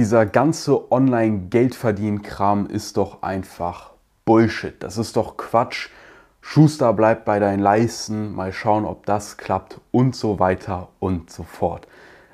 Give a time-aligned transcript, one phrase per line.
[0.00, 3.90] Dieser ganze Online-Geldverdienen-Kram ist doch einfach
[4.24, 4.82] Bullshit.
[4.82, 5.90] Das ist doch Quatsch.
[6.40, 11.42] Schuster bleibt bei deinen Leisten, mal schauen, ob das klappt und so weiter und so
[11.42, 11.86] fort.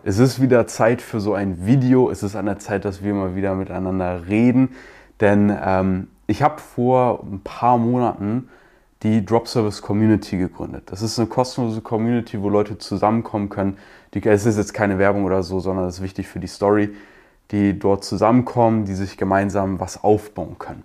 [0.04, 2.08] Es ist wieder Zeit für so ein Video.
[2.08, 4.76] Es ist an der Zeit, dass wir mal wieder miteinander reden.
[5.20, 8.48] Denn ähm, ich habe vor ein paar Monaten
[9.02, 10.84] die Drop Service Community gegründet.
[10.86, 13.76] Das ist eine kostenlose Community, wo Leute zusammenkommen können.
[14.14, 16.94] Die, es ist jetzt keine Werbung oder so, sondern es ist wichtig für die Story,
[17.50, 20.82] die dort zusammenkommen, die sich gemeinsam was aufbauen können.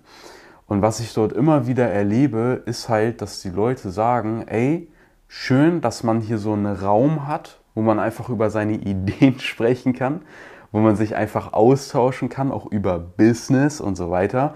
[0.66, 4.88] Und was ich dort immer wieder erlebe, ist halt, dass die Leute sagen, ey,
[5.28, 9.92] schön, dass man hier so einen Raum hat, wo man einfach über seine Ideen sprechen
[9.92, 10.22] kann,
[10.70, 14.54] wo man sich einfach austauschen kann, auch über Business und so weiter,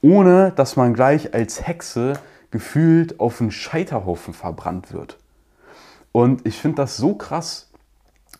[0.00, 2.12] ohne dass man gleich als Hexe
[2.50, 5.18] gefühlt auf einen Scheiterhaufen verbrannt wird.
[6.12, 7.70] Und ich finde das so krass,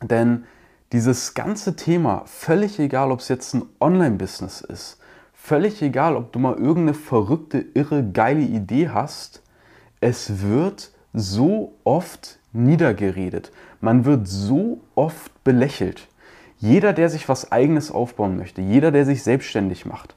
[0.03, 0.45] denn
[0.93, 4.99] dieses ganze Thema, völlig egal, ob es jetzt ein Online-Business ist,
[5.35, 9.43] völlig egal, ob du mal irgendeine verrückte, irre, geile Idee hast,
[10.01, 13.53] es wird so oft niedergeredet.
[13.81, 16.09] Man wird so oft belächelt.
[16.59, 20.15] Jeder, der sich was eigenes aufbauen möchte, jeder, der sich selbstständig macht,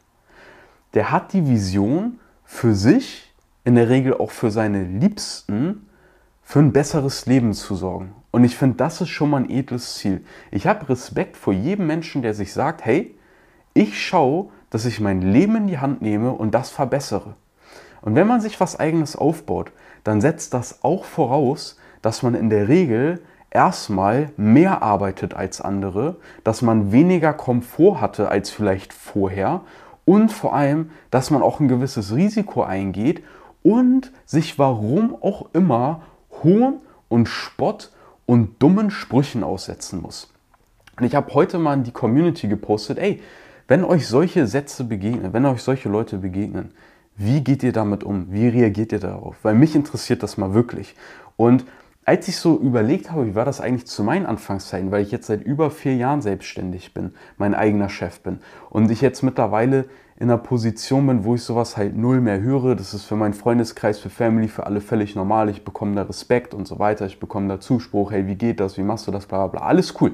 [0.93, 5.87] der hat die Vision für sich, in der Regel auch für seine Liebsten,
[6.41, 8.15] für ein besseres Leben zu sorgen.
[8.31, 10.23] Und ich finde, das ist schon mal ein edles Ziel.
[10.51, 13.15] Ich habe Respekt vor jedem Menschen, der sich sagt, hey,
[13.73, 17.35] ich schaue, dass ich mein Leben in die Hand nehme und das verbessere.
[18.01, 19.71] Und wenn man sich was eigenes aufbaut,
[20.03, 26.15] dann setzt das auch voraus, dass man in der Regel erstmal mehr arbeitet als andere,
[26.43, 29.61] dass man weniger Komfort hatte als vielleicht vorher
[30.05, 33.23] und vor allem, dass man auch ein gewisses Risiko eingeht
[33.61, 36.01] und sich warum auch immer
[36.43, 36.79] Hohn
[37.09, 37.91] und Spott
[38.31, 40.31] und dummen Sprüchen aussetzen muss.
[40.97, 43.21] Und ich habe heute mal in die Community gepostet, ey,
[43.67, 46.71] wenn euch solche Sätze begegnen, wenn euch solche Leute begegnen,
[47.17, 48.31] wie geht ihr damit um?
[48.31, 49.35] Wie reagiert ihr darauf?
[49.43, 50.95] Weil mich interessiert das mal wirklich.
[51.35, 51.65] Und
[52.05, 55.27] als ich so überlegt habe, wie war das eigentlich zu meinen Anfangszeiten, weil ich jetzt
[55.27, 58.39] seit über vier Jahren selbstständig bin, mein eigener Chef bin
[58.69, 59.89] und ich jetzt mittlerweile
[60.21, 62.75] in einer Position bin, wo ich sowas halt null mehr höre.
[62.75, 65.49] Das ist für meinen Freundeskreis, für Family, für alle völlig normal.
[65.49, 67.07] Ich bekomme da Respekt und so weiter.
[67.07, 69.67] Ich bekomme da Zuspruch, hey, wie geht das, wie machst du das, bla bla bla.
[69.67, 70.11] Alles cool.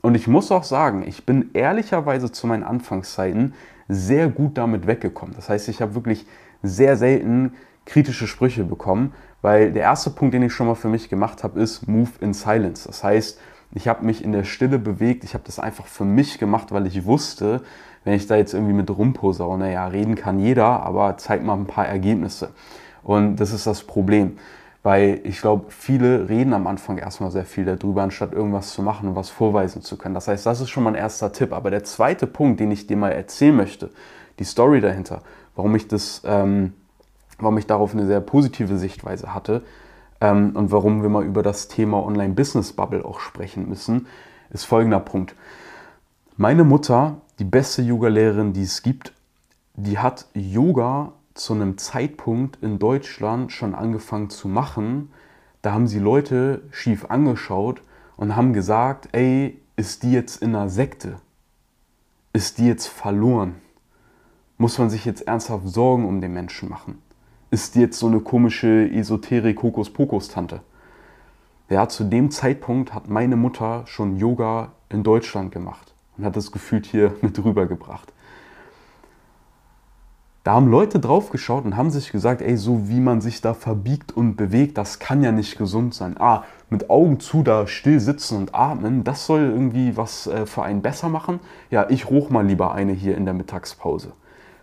[0.00, 3.52] Und ich muss auch sagen, ich bin ehrlicherweise zu meinen Anfangszeiten
[3.88, 5.34] sehr gut damit weggekommen.
[5.36, 6.26] Das heißt, ich habe wirklich
[6.62, 7.52] sehr selten
[7.84, 9.12] kritische Sprüche bekommen,
[9.42, 12.32] weil der erste Punkt, den ich schon mal für mich gemacht habe, ist Move in
[12.32, 12.88] Silence.
[12.88, 13.38] Das heißt,
[13.74, 16.86] ich habe mich in der Stille bewegt, ich habe das einfach für mich gemacht, weil
[16.86, 17.62] ich wusste,
[18.04, 21.66] wenn ich da jetzt irgendwie mit rumposau, naja, reden kann jeder, aber zeig mal ein
[21.66, 22.50] paar Ergebnisse.
[23.02, 24.38] Und das ist das Problem,
[24.82, 29.08] weil ich glaube, viele reden am Anfang erstmal sehr viel darüber, anstatt irgendwas zu machen
[29.08, 30.14] und was vorweisen zu können.
[30.14, 31.52] Das heißt, das ist schon mein erster Tipp.
[31.52, 33.90] Aber der zweite Punkt, den ich dir mal erzählen möchte,
[34.38, 35.22] die Story dahinter,
[35.54, 36.72] warum ich das ähm,
[37.42, 39.62] warum ich darauf eine sehr positive Sichtweise hatte
[40.20, 44.06] ähm, und warum wir mal über das Thema Online-Business-Bubble auch sprechen müssen,
[44.50, 45.34] ist folgender Punkt.
[46.36, 49.12] Meine Mutter, die beste Yoga-Lehrerin, die es gibt,
[49.74, 55.10] die hat Yoga zu einem Zeitpunkt in Deutschland schon angefangen zu machen.
[55.62, 57.82] Da haben sie Leute schief angeschaut
[58.16, 61.16] und haben gesagt, ey, ist die jetzt in einer Sekte?
[62.32, 63.56] Ist die jetzt verloren?
[64.58, 66.98] Muss man sich jetzt ernsthaft Sorgen um den Menschen machen?
[67.52, 70.62] ist jetzt so eine komische Esoterik-Hokuspokus-Tante.
[71.68, 76.52] Ja, zu dem Zeitpunkt hat meine Mutter schon Yoga in Deutschland gemacht und hat das
[76.52, 78.12] gefühlt hier mit rübergebracht.
[80.44, 83.54] Da haben Leute drauf geschaut und haben sich gesagt, ey, so wie man sich da
[83.54, 86.16] verbiegt und bewegt, das kann ja nicht gesund sein.
[86.18, 90.64] Ah, mit Augen zu da still sitzen und atmen, das soll irgendwie was äh, für
[90.64, 91.38] einen besser machen.
[91.70, 94.14] Ja, ich roch mal lieber eine hier in der Mittagspause.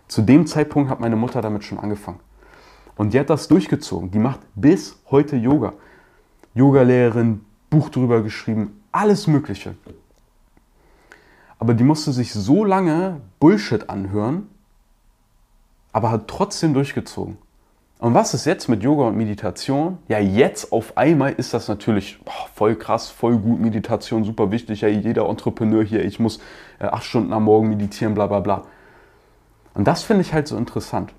[0.06, 2.20] Zu dem Zeitpunkt hat meine Mutter damit schon angefangen.
[2.96, 4.10] Und die hat das durchgezogen.
[4.10, 5.72] Die macht bis heute Yoga.
[6.52, 7.40] Yogalehrerin,
[7.70, 9.76] Buch drüber geschrieben, alles Mögliche.
[11.60, 14.48] Aber die musste sich so lange Bullshit anhören,
[15.92, 17.36] aber hat trotzdem durchgezogen.
[17.98, 19.98] Und was ist jetzt mit Yoga und Meditation?
[20.08, 24.80] Ja, jetzt auf einmal ist das natürlich boah, voll krass, voll gut, Meditation, super wichtig.
[24.80, 26.40] Ja, jeder Entrepreneur hier, ich muss
[26.78, 28.64] äh, acht Stunden am Morgen meditieren, bla bla bla.
[29.74, 31.12] Und das finde ich halt so interessant.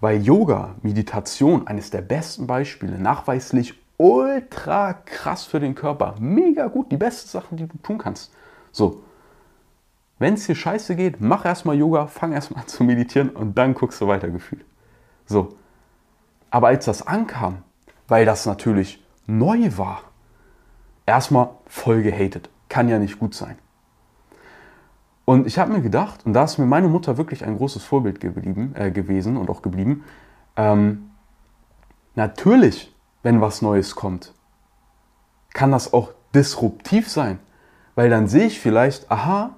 [0.00, 6.16] Weil Yoga, Meditation, eines der besten Beispiele, nachweislich ultra krass für den Körper.
[6.18, 8.32] Mega gut, die beste Sache, die du tun kannst.
[8.72, 9.04] So,
[10.18, 13.74] wenn es dir scheiße geht, mach erstmal Yoga, fang erstmal an zu meditieren und dann
[13.74, 14.64] guckst du weiter gefühlt.
[15.26, 15.56] So,
[16.50, 17.62] aber als das ankam,
[18.06, 20.02] weil das natürlich neu war,
[21.06, 22.50] erstmal voll gehatet.
[22.68, 23.56] Kann ja nicht gut sein.
[25.24, 28.20] Und ich habe mir gedacht, und da ist mir meine Mutter wirklich ein großes Vorbild
[28.20, 30.04] geblieben, äh, gewesen und auch geblieben,
[30.56, 31.10] ähm,
[32.14, 34.34] natürlich, wenn was Neues kommt,
[35.54, 37.38] kann das auch disruptiv sein.
[37.94, 39.54] Weil dann sehe ich vielleicht, aha,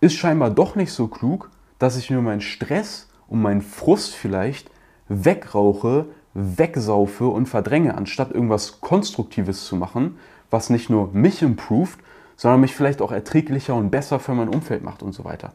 [0.00, 4.70] ist scheinbar doch nicht so klug, dass ich mir meinen Stress und meinen Frust vielleicht
[5.08, 10.18] wegrauche, wegsaufe und verdränge, anstatt irgendwas Konstruktives zu machen,
[10.50, 11.98] was nicht nur mich improved,
[12.36, 15.52] sondern mich vielleicht auch erträglicher und besser für mein Umfeld macht und so weiter.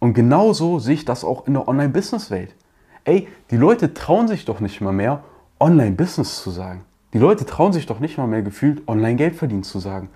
[0.00, 2.54] Und genauso sehe ich das auch in der Online-Business-Welt.
[3.04, 5.22] Ey, die Leute trauen sich doch nicht mal mehr,
[5.60, 6.84] Online-Business zu sagen.
[7.12, 10.08] Die Leute trauen sich doch nicht mal mehr gefühlt, Online-Geld verdienen zu sagen.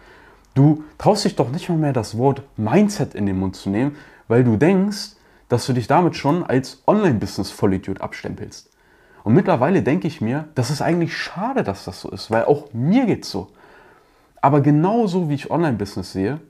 [0.58, 3.94] Du traust dich doch nicht mal mehr das Wort Mindset in den Mund zu nehmen,
[4.26, 5.10] weil du denkst,
[5.49, 8.69] dass du dich damit schon als Online-Business-Vollidiot abstempelst.
[9.22, 12.72] Und mittlerweile denke ich mir, das ist eigentlich schade, dass das so ist, weil auch
[12.72, 13.52] mir geht's so.
[14.40, 16.40] Aber genauso wie ich Online-Business sehe,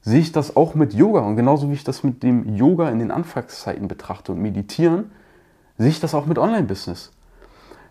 [0.00, 1.20] sehe ich das auch mit Yoga.
[1.20, 5.10] Und genauso wie ich das mit dem Yoga in den Anfangszeiten betrachte und meditieren,
[5.76, 7.12] sehe ich das auch mit Online-Business.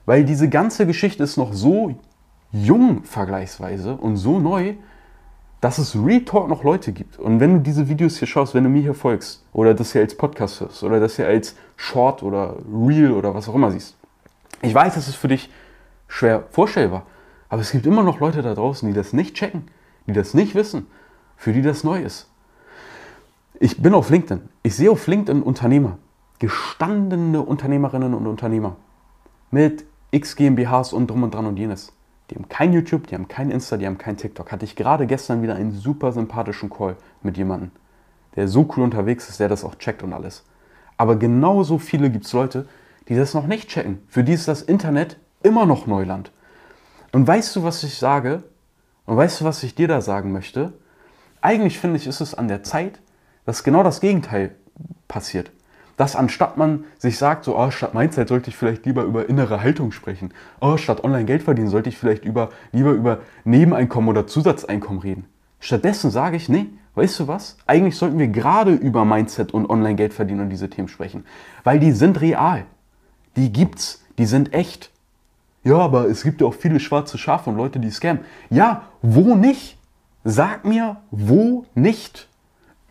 [0.07, 1.94] Weil diese ganze Geschichte ist noch so
[2.51, 4.73] jung vergleichsweise und so neu,
[5.61, 7.19] dass es Real noch Leute gibt.
[7.19, 10.01] Und wenn du diese Videos hier schaust, wenn du mir hier folgst oder das hier
[10.01, 13.95] als Podcast hörst oder das hier als Short oder Real oder was auch immer siehst,
[14.63, 15.49] ich weiß, das ist für dich
[16.07, 17.05] schwer vorstellbar,
[17.47, 19.67] aber es gibt immer noch Leute da draußen, die das nicht checken,
[20.07, 20.87] die das nicht wissen,
[21.37, 22.27] für die das neu ist.
[23.59, 24.49] Ich bin auf LinkedIn.
[24.63, 25.99] Ich sehe auf LinkedIn Unternehmer,
[26.39, 28.77] gestandene Unternehmerinnen und Unternehmer
[29.51, 31.93] mit X GmbHs und drum und dran und jenes.
[32.31, 34.51] Die haben kein YouTube, die haben kein Insta, die haben kein TikTok.
[34.51, 37.72] Hatte ich gerade gestern wieder einen super sympathischen Call mit jemandem,
[38.38, 40.45] der so cool unterwegs ist, der das auch checkt und alles.
[40.95, 42.68] Aber genauso viele gibt es Leute,
[43.10, 44.01] die das noch nicht checken.
[44.07, 46.31] Für die ist das Internet immer noch Neuland.
[47.12, 48.44] Und weißt du, was ich sage?
[49.06, 50.72] Und weißt du, was ich dir da sagen möchte?
[51.42, 53.01] Eigentlich finde ich, ist es an der Zeit,
[53.45, 54.56] dass genau das Gegenteil
[55.10, 55.51] passiert.
[55.97, 59.61] Dass anstatt man sich sagt, so, oh, statt Mindset sollte ich vielleicht lieber über innere
[59.61, 60.33] Haltung sprechen.
[60.59, 65.25] Oh, statt online Geld verdienen sollte ich vielleicht über, lieber über Nebeneinkommen oder Zusatzeinkommen reden.
[65.59, 67.57] Stattdessen sage ich, nee, weißt du was?
[67.67, 71.25] Eigentlich sollten wir gerade über Mindset und online Geld verdienen und diese Themen sprechen.
[71.63, 72.65] Weil die sind real.
[73.35, 74.03] Die gibt's.
[74.17, 74.91] Die sind echt.
[75.63, 78.23] Ja, aber es gibt ja auch viele schwarze Schafe und Leute, die scammen.
[78.49, 79.77] Ja, wo nicht?
[80.23, 82.27] Sag mir, wo nicht?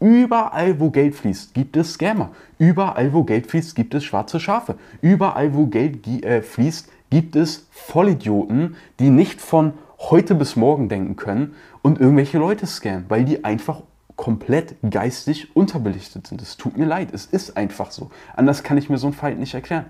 [0.00, 2.30] Überall, wo Geld fließt, gibt es Scammer.
[2.58, 4.76] Überall, wo Geld fließt, gibt es schwarze Schafe.
[5.02, 11.16] Überall, wo Geld äh, fließt, gibt es Vollidioten, die nicht von heute bis morgen denken
[11.16, 13.82] können und irgendwelche Leute scammen, weil die einfach
[14.16, 16.40] komplett geistig unterbelichtet sind.
[16.40, 18.10] Es tut mir leid, es ist einfach so.
[18.36, 19.86] Anders kann ich mir so einen Feind nicht erklären.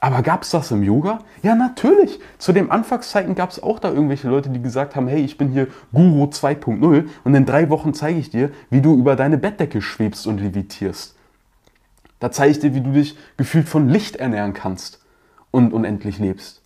[0.00, 1.18] Aber gab es das im Yoga?
[1.42, 2.20] Ja, natürlich.
[2.38, 5.50] Zu den Anfangszeiten gab es auch da irgendwelche Leute, die gesagt haben, hey, ich bin
[5.50, 9.82] hier Guru 2.0 und in drei Wochen zeige ich dir, wie du über deine Bettdecke
[9.82, 11.16] schwebst und levitierst.
[12.20, 15.00] Da zeige ich dir, wie du dich gefühlt von Licht ernähren kannst
[15.50, 16.62] und unendlich lebst.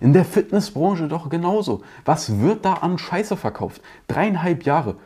[0.00, 1.82] In der Fitnessbranche doch genauso.
[2.04, 3.80] Was wird da an Scheiße verkauft?
[4.08, 4.96] Dreieinhalb Jahre.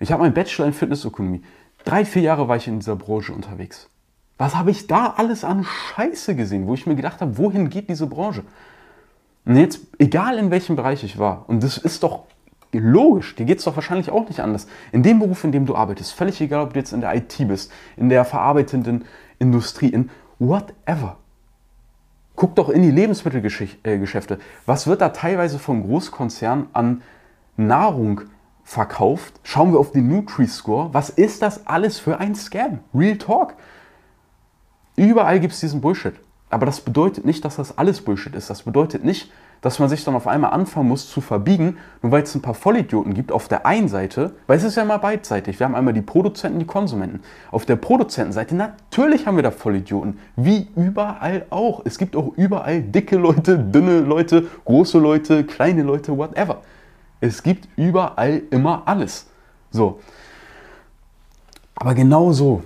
[0.00, 1.42] Ich habe meinen Bachelor in Fitnessökonomie.
[1.84, 3.88] Drei, vier Jahre war ich in dieser Branche unterwegs.
[4.36, 7.88] Was habe ich da alles an Scheiße gesehen, wo ich mir gedacht habe, wohin geht
[7.88, 8.42] diese Branche?
[9.44, 12.24] Und jetzt, egal in welchem Bereich ich war, und das ist doch
[12.72, 14.66] logisch, dir geht es doch wahrscheinlich auch nicht anders.
[14.90, 17.36] In dem Beruf, in dem du arbeitest, völlig egal, ob du jetzt in der IT
[17.46, 19.04] bist, in der verarbeitenden
[19.38, 21.18] Industrie, in whatever.
[22.34, 24.40] Guck doch in die Lebensmittelgeschäfte.
[24.66, 27.02] Was wird da teilweise von Großkonzernen an
[27.56, 28.22] Nahrung
[28.64, 29.34] verkauft?
[29.44, 30.92] Schauen wir auf den Nutri-Score.
[30.92, 32.80] Was ist das alles für ein Scam?
[32.92, 33.54] Real Talk.
[34.96, 36.14] Überall gibt es diesen Bullshit.
[36.50, 38.48] Aber das bedeutet nicht, dass das alles Bullshit ist.
[38.48, 42.22] Das bedeutet nicht, dass man sich dann auf einmal anfangen muss zu verbiegen, nur weil
[42.22, 45.58] es ein paar Vollidioten gibt auf der einen Seite, weil es ist ja immer beidseitig.
[45.58, 47.22] Wir haben einmal die Produzenten, die Konsumenten.
[47.50, 51.80] Auf der Produzentenseite, natürlich haben wir da Vollidioten, wie überall auch.
[51.86, 56.60] Es gibt auch überall dicke Leute, dünne Leute, große Leute, kleine Leute, whatever.
[57.20, 59.28] Es gibt überall immer alles.
[59.70, 59.98] So.
[61.74, 62.62] Aber genau so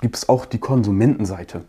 [0.00, 1.64] gibt es auch die Konsumentenseite.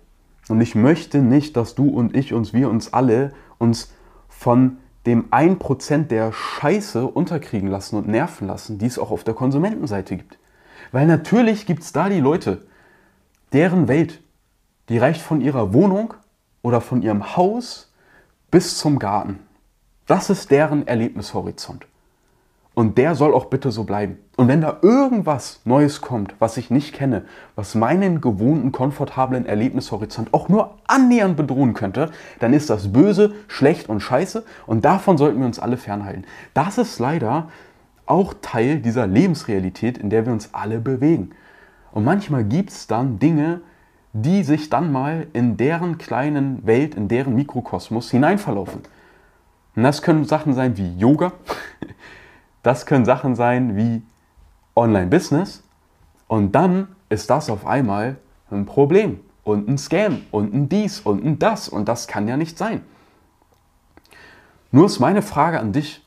[0.50, 3.94] Und ich möchte nicht, dass du und ich uns, wir uns alle, uns
[4.28, 9.34] von dem 1% der Scheiße unterkriegen lassen und nerven lassen, die es auch auf der
[9.34, 10.38] Konsumentenseite gibt.
[10.92, 12.66] Weil natürlich gibt es da die Leute,
[13.54, 14.22] deren Welt,
[14.90, 16.14] die reicht von ihrer Wohnung
[16.62, 17.92] oder von ihrem Haus
[18.50, 19.40] bis zum Garten.
[20.06, 21.88] Das ist deren Erlebnishorizont.
[22.74, 24.18] Und der soll auch bitte so bleiben.
[24.38, 27.26] Und wenn da irgendwas Neues kommt, was ich nicht kenne,
[27.56, 33.90] was meinen gewohnten, komfortablen Erlebnishorizont auch nur annähernd bedrohen könnte, dann ist das böse, schlecht
[33.90, 36.24] und scheiße und davon sollten wir uns alle fernhalten.
[36.54, 37.50] Das ist leider
[38.06, 41.32] auch Teil dieser Lebensrealität, in der wir uns alle bewegen.
[41.92, 43.62] Und manchmal gibt es dann Dinge,
[44.14, 48.82] die sich dann mal in deren kleinen Welt, in deren Mikrokosmos hineinverlaufen.
[49.76, 51.32] Und das können Sachen sein wie Yoga,
[52.64, 54.04] das können Sachen sein wie
[54.76, 55.64] Online-Business.
[56.28, 58.18] Und dann ist das auf einmal
[58.50, 61.70] ein Problem und ein Scam und ein dies und ein das.
[61.70, 62.82] Und das kann ja nicht sein.
[64.72, 66.06] Nur ist meine Frage an dich,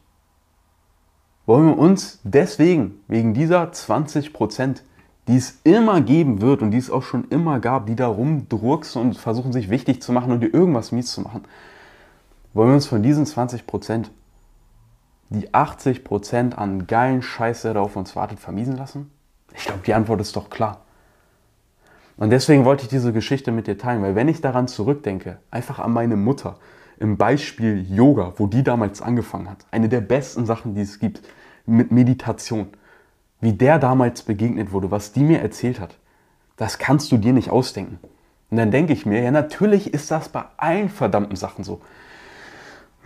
[1.46, 4.82] wollen wir uns deswegen, wegen dieser 20 Prozent,
[5.28, 9.00] die es immer geben wird und die es auch schon immer gab, die da rumdrucksen
[9.00, 11.44] und versuchen sich wichtig zu machen und dir irgendwas mies zu machen,
[12.54, 14.10] wollen wir uns von diesen 20 Prozent
[15.34, 19.10] die 80 Prozent an geilen Scheiße, der auf uns wartet, vermiesen lassen?
[19.54, 20.82] Ich glaube, die Antwort ist doch klar.
[22.16, 25.78] Und deswegen wollte ich diese Geschichte mit dir teilen, weil wenn ich daran zurückdenke, einfach
[25.78, 26.58] an meine Mutter,
[26.98, 31.22] im Beispiel Yoga, wo die damals angefangen hat, eine der besten Sachen, die es gibt,
[31.66, 32.68] mit Meditation,
[33.40, 35.96] wie der damals begegnet wurde, was die mir erzählt hat,
[36.56, 37.98] das kannst du dir nicht ausdenken.
[38.50, 41.80] Und dann denke ich mir, ja, natürlich ist das bei allen verdammten Sachen so.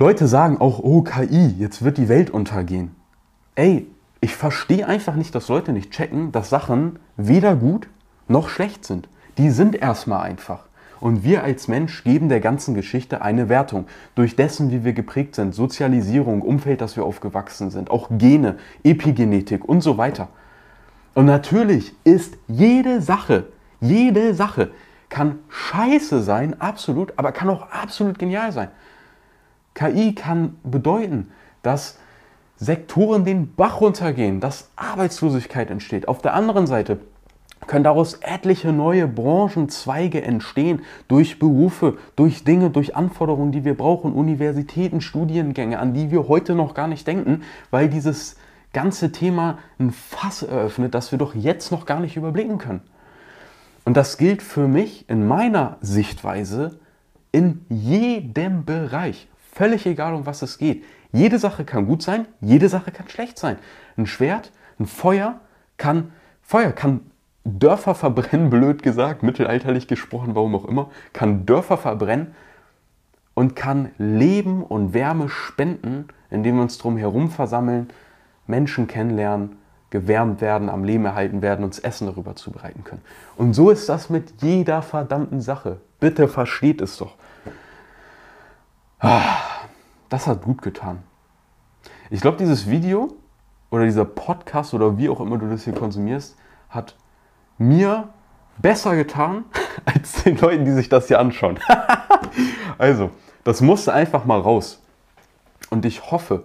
[0.00, 2.95] Leute sagen auch, oh KI, jetzt wird die Welt untergehen.
[3.57, 3.88] Ey,
[4.21, 7.88] ich verstehe einfach nicht, dass Leute nicht checken, dass Sachen weder gut
[8.28, 9.09] noch schlecht sind.
[9.38, 10.67] Die sind erstmal einfach.
[11.00, 13.87] Und wir als Mensch geben der ganzen Geschichte eine Wertung.
[14.14, 19.64] Durch dessen, wie wir geprägt sind, Sozialisierung, Umfeld, das wir aufgewachsen sind, auch Gene, Epigenetik
[19.64, 20.28] und so weiter.
[21.14, 23.49] Und natürlich ist jede Sache,
[23.81, 24.71] jede Sache
[25.09, 28.69] kann scheiße sein, absolut, aber kann auch absolut genial sein.
[29.78, 31.28] KI kann bedeuten,
[31.62, 31.99] dass
[32.56, 36.08] Sektoren den Bach runtergehen, dass Arbeitslosigkeit entsteht.
[36.08, 36.99] Auf der anderen Seite
[37.68, 44.14] können daraus etliche neue Branchenzweige entstehen, durch Berufe, durch Dinge, durch Anforderungen, die wir brauchen,
[44.14, 48.37] Universitäten, Studiengänge, an die wir heute noch gar nicht denken, weil dieses
[48.73, 52.80] ganze Thema ein Fass eröffnet, das wir doch jetzt noch gar nicht überblicken können.
[53.85, 56.80] Und das gilt für mich in meiner Sichtweise
[57.30, 59.28] in jedem Bereich.
[59.59, 60.85] Völlig egal, um was es geht.
[61.11, 63.57] Jede Sache kann gut sein, jede Sache kann schlecht sein.
[63.97, 65.41] Ein Schwert, ein Feuer
[65.79, 66.12] kann,
[66.43, 67.00] Feuer kann
[67.43, 72.37] Dörfer verbrennen, blöd gesagt, mittelalterlich gesprochen, warum auch immer, kann Dörfer verbrennen
[73.35, 77.91] und kann Leben und Wärme spenden, indem wir uns drum herum versammeln,
[78.47, 79.57] Menschen kennenlernen,
[79.91, 83.03] gewärmt werden, am Leben erhalten werden, uns Essen darüber zubereiten können.
[83.37, 85.81] Und so ist das mit jeder verdammten Sache.
[85.99, 87.17] Bitte versteht es doch.
[89.00, 89.48] Ah,
[90.09, 91.03] das hat gut getan.
[92.11, 93.15] Ich glaube, dieses Video
[93.71, 96.37] oder dieser Podcast oder wie auch immer du das hier konsumierst,
[96.71, 96.97] hat
[97.59, 98.09] mir
[98.59, 99.45] besser getan
[99.85, 101.59] als den Leuten, die sich das hier anschauen.
[102.79, 103.11] also,
[103.45, 104.83] das musste einfach mal raus.
[105.71, 106.45] Und ich hoffe,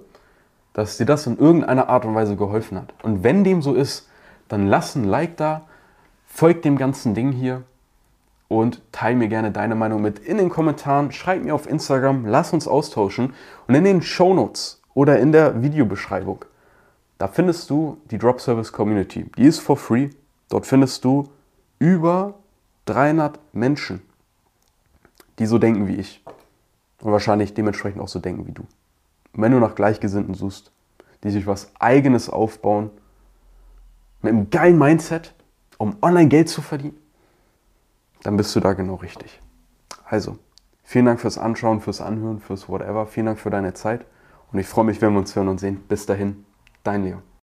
[0.73, 2.93] dass dir das in irgendeiner Art und Weise geholfen hat.
[3.03, 4.09] Und wenn dem so ist,
[4.47, 5.61] dann lass ein Like da,
[6.25, 7.63] folg dem ganzen Ding hier
[8.47, 11.11] und teile mir gerne deine Meinung mit in den Kommentaren.
[11.11, 13.33] Schreib mir auf Instagram, lass uns austauschen.
[13.67, 16.45] Und in den Show Notes oder in der Videobeschreibung,
[17.17, 19.25] da findest du die Drop Service Community.
[19.37, 20.09] Die ist for free.
[20.49, 21.29] Dort findest du
[21.79, 22.35] über
[22.85, 24.01] 300 Menschen,
[25.39, 26.23] die so denken wie ich.
[27.01, 28.63] Und wahrscheinlich dementsprechend auch so denken wie du.
[29.33, 30.71] Und wenn du nach Gleichgesinnten suchst,
[31.23, 32.91] die sich was Eigenes aufbauen,
[34.21, 35.33] mit einem geilen Mindset,
[35.77, 36.97] um online Geld zu verdienen,
[38.23, 39.41] dann bist du da genau richtig.
[40.05, 40.37] Also,
[40.83, 43.05] vielen Dank fürs Anschauen, fürs Anhören, fürs Whatever.
[43.05, 44.05] Vielen Dank für deine Zeit.
[44.51, 45.83] Und ich freue mich, wenn wir uns hören und sehen.
[45.87, 46.45] Bis dahin,
[46.83, 47.23] dein Leo.